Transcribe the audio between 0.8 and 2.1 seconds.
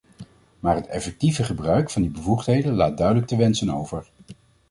effectieve gebruik van